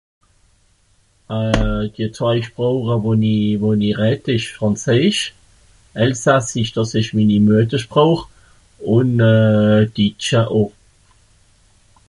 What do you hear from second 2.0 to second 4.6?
zwei Sproche, wo-n-i... wo-n-i redd ìsch